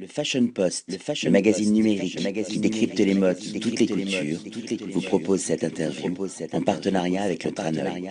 Le 0.00 0.06
Fashion 0.06 0.46
Post, 0.46 0.84
le, 0.92 0.96
fashion 0.96 1.32
magazine 1.32 1.72
numérique 1.72 2.18
qui 2.46 2.60
décrypte 2.60 3.00
les 3.00 3.14
modes 3.14 3.36
de 3.36 3.58
toutes 3.58 3.80
les 3.80 3.86
cultures, 3.88 4.38
vous 4.92 5.00
propose 5.00 5.40
cette 5.40 5.64
interview 5.64 6.14
en 6.52 6.62
partenariat 6.62 7.24
avec 7.24 7.42
le 7.42 7.50
Tranoï. 7.50 8.08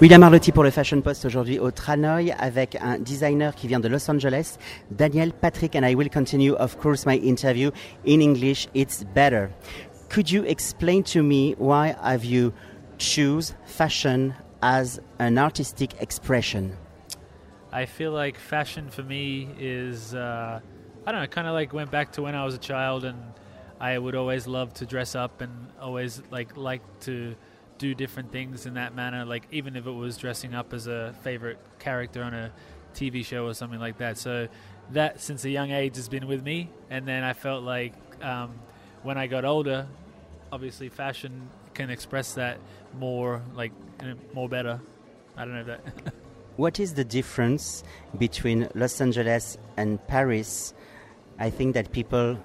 William 0.00 0.22
Arlotti 0.22 0.52
pour 0.52 0.62
le 0.62 0.70
Fashion 0.70 1.00
Post 1.00 1.24
aujourd'hui 1.24 1.58
au 1.58 1.72
Tranoï 1.72 2.32
avec 2.38 2.76
un 2.80 3.00
designer 3.00 3.56
qui 3.56 3.66
vient 3.66 3.80
de 3.80 3.88
Los 3.88 4.08
Angeles, 4.08 4.58
Daniel 4.92 5.32
Patrick, 5.32 5.74
and 5.74 5.84
I 5.84 5.96
will 5.96 6.08
continue, 6.08 6.52
of 6.52 6.76
course, 6.76 7.04
my 7.04 7.16
interview 7.16 7.72
in 8.06 8.20
English. 8.20 8.68
It's 8.72 9.02
better. 9.12 9.50
Could 10.08 10.30
you 10.30 10.44
explain 10.44 11.02
to 11.12 11.20
me 11.20 11.56
why 11.58 11.96
have 12.00 12.24
you 12.24 12.52
choose 12.96 13.56
fashion 13.64 14.34
as 14.62 15.00
an 15.18 15.36
artistic 15.36 16.00
expression? 16.00 16.76
I 17.72 17.86
feel 17.86 18.12
like 18.12 18.38
fashion 18.38 18.88
for 18.88 19.02
me 19.02 19.48
is. 19.58 20.14
Uh, 20.14 20.60
I 21.06 21.12
don't 21.12 21.20
know, 21.20 21.26
kind 21.28 21.46
of 21.46 21.54
like 21.54 21.72
went 21.72 21.90
back 21.90 22.12
to 22.12 22.22
when 22.22 22.34
I 22.34 22.44
was 22.44 22.54
a 22.54 22.58
child 22.58 23.04
and 23.04 23.22
I 23.80 23.96
would 23.96 24.14
always 24.14 24.46
love 24.46 24.74
to 24.74 24.86
dress 24.86 25.14
up 25.14 25.40
and 25.40 25.68
always 25.80 26.20
like 26.30 26.56
like 26.56 26.82
to 27.00 27.36
do 27.78 27.94
different 27.94 28.32
things 28.32 28.66
in 28.66 28.74
that 28.74 28.94
manner. 28.94 29.24
Like 29.24 29.46
even 29.52 29.76
if 29.76 29.86
it 29.86 29.90
was 29.90 30.16
dressing 30.16 30.54
up 30.54 30.72
as 30.72 30.86
a 30.86 31.14
favorite 31.22 31.58
character 31.78 32.22
on 32.22 32.34
a 32.34 32.52
TV 32.94 33.24
show 33.24 33.46
or 33.46 33.54
something 33.54 33.78
like 33.78 33.98
that. 33.98 34.18
So 34.18 34.48
that 34.90 35.20
since 35.20 35.44
a 35.44 35.50
young 35.50 35.70
age 35.70 35.96
has 35.96 36.08
been 36.08 36.26
with 36.26 36.42
me. 36.42 36.70
And 36.90 37.06
then 37.06 37.22
I 37.22 37.34
felt 37.34 37.62
like 37.62 37.92
um, 38.22 38.54
when 39.02 39.18
I 39.18 39.26
got 39.26 39.44
older, 39.44 39.86
obviously 40.50 40.88
fashion 40.88 41.48
can 41.74 41.90
express 41.90 42.34
that 42.34 42.58
more 42.98 43.42
like 43.54 43.72
more 44.32 44.48
better. 44.48 44.80
I 45.36 45.44
don't 45.44 45.54
know 45.54 45.64
that. 45.64 45.80
what 46.56 46.80
is 46.80 46.94
the 46.94 47.04
difference 47.04 47.84
between 48.18 48.68
Los 48.74 49.00
Angeles 49.00 49.58
and 49.76 50.04
Paris 50.08 50.72
I 51.38 51.50
think 51.50 51.74
that 51.74 51.92
people 51.92 52.38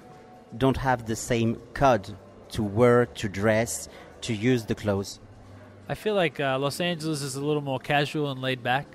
don't 0.56 0.76
have 0.76 1.06
the 1.06 1.16
same 1.16 1.56
code 1.74 2.14
to 2.50 2.62
wear, 2.62 3.06
to 3.06 3.28
dress, 3.28 3.88
to 4.22 4.34
use 4.34 4.66
the 4.66 4.74
clothes. 4.74 5.20
I 5.88 5.94
feel 5.94 6.14
like 6.14 6.38
uh, 6.38 6.58
Los 6.58 6.80
Angeles 6.80 7.22
is 7.22 7.36
a 7.36 7.44
little 7.44 7.62
more 7.62 7.78
casual 7.78 8.30
and 8.30 8.40
laid 8.40 8.62
back, 8.62 8.86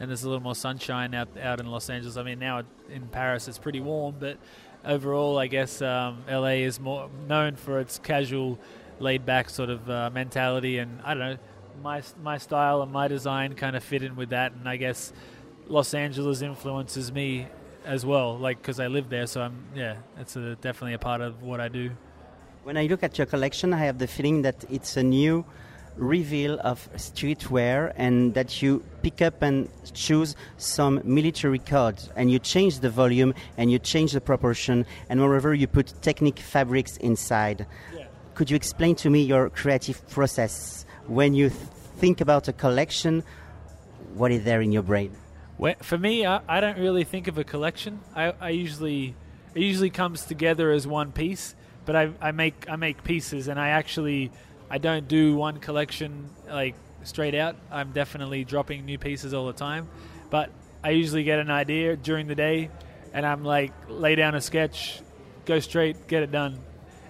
and 0.00 0.10
there's 0.10 0.24
a 0.24 0.28
little 0.28 0.42
more 0.42 0.54
sunshine 0.54 1.14
out 1.14 1.28
out 1.40 1.60
in 1.60 1.66
Los 1.66 1.88
Angeles. 1.88 2.16
I 2.16 2.22
mean, 2.22 2.38
now 2.38 2.62
in 2.90 3.08
Paris 3.08 3.48
it's 3.48 3.58
pretty 3.58 3.80
warm, 3.80 4.16
but 4.18 4.38
overall, 4.84 5.38
I 5.38 5.46
guess 5.46 5.80
um, 5.80 6.24
LA 6.28 6.62
is 6.66 6.78
more 6.78 7.08
known 7.26 7.56
for 7.56 7.80
its 7.80 7.98
casual, 7.98 8.58
laid 9.00 9.24
back 9.24 9.48
sort 9.48 9.70
of 9.70 9.88
uh, 9.88 10.10
mentality, 10.12 10.78
and 10.78 11.00
I 11.02 11.14
don't 11.14 11.18
know, 11.18 11.38
my 11.82 12.02
my 12.22 12.38
style 12.38 12.82
and 12.82 12.92
my 12.92 13.08
design 13.08 13.54
kind 13.54 13.76
of 13.76 13.82
fit 13.82 14.02
in 14.02 14.16
with 14.16 14.30
that, 14.30 14.52
and 14.52 14.68
I 14.68 14.76
guess 14.76 15.12
Los 15.68 15.94
Angeles 15.94 16.42
influences 16.42 17.10
me 17.12 17.48
as 17.86 18.04
well, 18.04 18.36
like 18.36 18.58
because 18.58 18.80
I 18.80 18.88
live 18.88 19.08
there. 19.08 19.26
So 19.26 19.40
I'm 19.40 19.64
yeah, 19.74 19.96
it's 20.20 20.36
a, 20.36 20.56
definitely 20.56 20.94
a 20.94 20.98
part 20.98 21.20
of 21.20 21.42
what 21.42 21.60
I 21.60 21.68
do. 21.68 21.90
When 22.64 22.76
I 22.76 22.86
look 22.86 23.02
at 23.02 23.16
your 23.16 23.26
collection, 23.26 23.72
I 23.72 23.78
have 23.78 23.98
the 23.98 24.08
feeling 24.08 24.42
that 24.42 24.64
it's 24.68 24.96
a 24.96 25.02
new 25.02 25.44
reveal 25.96 26.58
of 26.60 26.90
streetwear 26.96 27.92
and 27.96 28.34
that 28.34 28.60
you 28.60 28.84
pick 29.02 29.22
up 29.22 29.40
and 29.40 29.68
choose 29.94 30.36
some 30.58 31.00
military 31.04 31.58
codes 31.58 32.10
and 32.16 32.30
you 32.30 32.38
change 32.38 32.80
the 32.80 32.90
volume 32.90 33.32
and 33.56 33.70
you 33.70 33.78
change 33.78 34.12
the 34.12 34.20
proportion 34.20 34.84
and 35.08 35.20
moreover 35.20 35.54
you 35.54 35.66
put 35.66 35.94
technic 36.02 36.38
fabrics 36.38 36.96
inside. 36.98 37.66
Yeah. 37.96 38.06
Could 38.34 38.50
you 38.50 38.56
explain 38.56 38.94
to 38.96 39.08
me 39.08 39.22
your 39.22 39.48
creative 39.48 40.06
process 40.10 40.84
when 41.06 41.32
you 41.32 41.48
th- 41.48 41.60
think 41.96 42.20
about 42.20 42.48
a 42.48 42.52
collection? 42.52 43.22
What 44.14 44.32
is 44.32 44.44
there 44.44 44.60
in 44.60 44.72
your 44.72 44.82
brain? 44.82 45.16
For 45.82 45.96
me, 45.96 46.26
I, 46.26 46.40
I, 46.48 46.60
don't 46.60 46.78
really 46.78 47.04
think 47.04 47.28
of 47.28 47.38
a 47.38 47.44
collection. 47.44 48.00
I, 48.14 48.34
I, 48.40 48.50
usually 48.50 49.14
it 49.54 49.62
usually 49.62 49.90
comes 49.90 50.24
together 50.26 50.70
as 50.70 50.86
one 50.86 51.12
piece, 51.12 51.54
but 51.86 51.96
I, 51.96 52.10
I 52.20 52.32
make 52.32 52.66
I 52.68 52.76
make 52.76 53.02
pieces, 53.04 53.48
and 53.48 53.58
I 53.58 53.68
actually 53.68 54.30
I 54.68 54.78
don't 54.78 55.08
do 55.08 55.34
one 55.34 55.58
collection 55.58 56.28
like 56.48 56.74
straight 57.04 57.34
out. 57.34 57.56
I'm 57.70 57.92
definitely 57.92 58.44
dropping 58.44 58.84
new 58.84 58.98
pieces 58.98 59.32
all 59.32 59.46
the 59.46 59.54
time, 59.54 59.88
but 60.28 60.50
I 60.84 60.90
usually 60.90 61.24
get 61.24 61.38
an 61.38 61.50
idea 61.50 61.96
during 61.96 62.26
the 62.26 62.34
day, 62.34 62.70
and 63.14 63.24
I'm 63.24 63.42
like 63.42 63.72
lay 63.88 64.14
down 64.14 64.34
a 64.34 64.42
sketch, 64.42 65.00
go 65.46 65.58
straight, 65.60 66.06
get 66.06 66.22
it 66.22 66.30
done, 66.30 66.58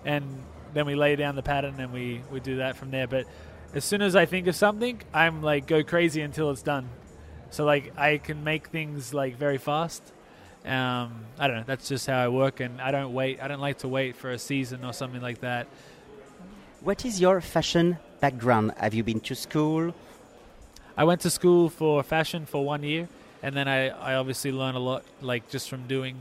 and 0.04 0.25
then 0.72 0.87
we 0.87 0.94
lay 0.94 1.16
down 1.16 1.34
the 1.34 1.43
pattern 1.43 1.81
and 1.81 1.93
we 1.93 2.22
we 2.31 2.38
do 2.38 2.59
that 2.59 2.76
from 2.76 2.93
there. 2.93 3.09
But 3.09 3.26
as 3.75 3.84
soon 3.84 4.03
as 4.03 4.15
I 4.15 4.25
think 4.25 4.47
of 4.47 4.54
something, 4.54 5.03
I'm 5.12 5.43
like 5.43 5.66
go 5.66 5.82
crazy 5.82 6.20
until 6.20 6.50
it's 6.50 6.62
done. 6.62 6.88
So 7.50 7.64
like 7.64 7.92
I 7.96 8.18
can 8.18 8.44
make 8.44 8.68
things 8.68 9.14
like 9.14 9.36
very 9.36 9.58
fast. 9.58 10.02
Um, 10.64 11.26
I 11.38 11.46
don't 11.46 11.58
know. 11.58 11.64
That's 11.64 11.88
just 11.88 12.06
how 12.08 12.18
I 12.18 12.28
work, 12.28 12.58
and 12.58 12.80
I 12.80 12.90
don't 12.90 13.12
wait. 13.12 13.40
I 13.40 13.46
don't 13.46 13.60
like 13.60 13.78
to 13.78 13.88
wait 13.88 14.16
for 14.16 14.32
a 14.32 14.38
season 14.38 14.84
or 14.84 14.92
something 14.92 15.22
like 15.22 15.40
that. 15.40 15.68
What 16.80 17.04
is 17.04 17.20
your 17.20 17.40
fashion 17.40 17.98
background? 18.20 18.72
Have 18.76 18.92
you 18.92 19.04
been 19.04 19.20
to 19.20 19.34
school? 19.34 19.94
I 20.96 21.04
went 21.04 21.20
to 21.20 21.30
school 21.30 21.68
for 21.68 22.02
fashion 22.02 22.46
for 22.46 22.64
one 22.64 22.82
year, 22.82 23.08
and 23.42 23.54
then 23.54 23.68
I, 23.68 23.88
I 23.90 24.14
obviously 24.14 24.50
learned 24.50 24.76
a 24.76 24.80
lot, 24.80 25.04
like 25.20 25.48
just 25.50 25.68
from 25.70 25.86
doing. 25.86 26.16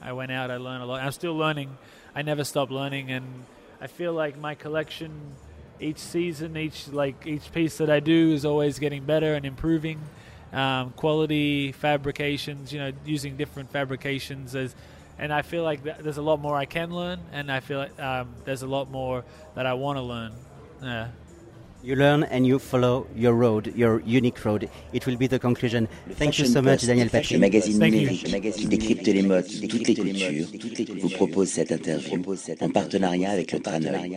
I 0.00 0.12
went 0.12 0.30
out, 0.30 0.50
I 0.50 0.58
learned 0.58 0.82
a 0.82 0.86
lot. 0.86 1.02
I'm 1.02 1.12
still 1.12 1.36
learning. 1.36 1.76
I 2.14 2.22
never 2.22 2.44
stop 2.44 2.70
learning, 2.70 3.10
and 3.10 3.24
I 3.80 3.88
feel 3.88 4.12
like 4.12 4.38
my 4.38 4.54
collection, 4.54 5.10
each 5.80 5.98
season, 5.98 6.56
each 6.56 6.88
like 6.88 7.26
each 7.26 7.50
piece 7.50 7.78
that 7.78 7.90
I 7.90 7.98
do 7.98 8.32
is 8.32 8.44
always 8.44 8.78
getting 8.78 9.04
better 9.04 9.34
and 9.34 9.44
improving 9.44 9.98
um, 10.54 10.90
quality 10.92 11.72
fabrications, 11.72 12.72
you 12.72 12.78
know, 12.78 12.92
using 13.04 13.36
different 13.36 13.70
fabrications 13.70 14.54
as 14.54 14.74
and 15.18 15.32
I 15.32 15.42
feel 15.42 15.62
like 15.62 15.82
there's 15.82 16.16
a 16.16 16.22
lot 16.22 16.40
more 16.40 16.56
I 16.56 16.64
can 16.64 16.90
learn, 16.90 17.20
and 17.32 17.50
I 17.50 17.60
feel 17.60 17.78
like 17.78 18.00
um, 18.00 18.34
there's 18.44 18.62
a 18.62 18.66
lot 18.66 18.90
more 18.90 19.24
that 19.54 19.66
I 19.66 19.74
want 19.74 19.98
to 19.98 20.02
learn. 20.02 20.32
Yeah. 20.82 21.08
You 21.84 21.96
learn 21.96 22.24
and 22.24 22.46
you 22.46 22.58
follow 22.58 23.06
your 23.14 23.34
road, 23.34 23.72
your 23.76 24.00
unique 24.00 24.42
road. 24.46 24.70
It 24.94 25.06
will 25.06 25.16
be 25.16 25.26
the 25.26 25.38
conclusion. 25.38 25.86
Thank 26.12 26.38
you 26.38 26.46
so 26.46 26.62
much, 26.62 26.86
Daniel 26.86 27.10
Patrick. 27.10 27.32
Le 27.32 27.38
magazine 27.40 27.78
numérique 27.78 28.24
qui 28.56 28.66
décrypte 28.66 29.06
les 29.06 29.20
modes 29.20 29.44
de 29.46 29.66
toutes 29.66 29.86
les 29.88 29.94
cultures 29.94 30.48
vous 30.98 31.10
propose 31.10 31.50
cette 31.50 31.72
interview 31.72 32.24
en 32.60 32.70
partenariat 32.70 33.32
avec 33.32 33.52
le 33.52 33.60
Tranoï. 33.60 34.16